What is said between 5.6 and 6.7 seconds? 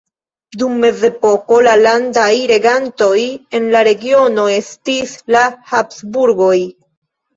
Habsburgoj.